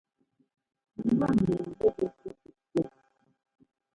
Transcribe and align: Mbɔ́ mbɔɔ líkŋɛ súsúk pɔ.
Mbɔ́ 1.13 1.29
mbɔɔ 1.35 1.57
líkŋɛ 1.65 1.89
súsúk 2.17 2.37
pɔ. 2.71 2.81